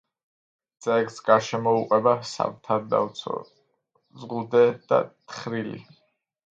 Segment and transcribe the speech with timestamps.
[0.85, 3.39] ძეგლს გარშემოუყვება სათავდაცვო
[4.25, 5.81] ზღუდე და თხრილი.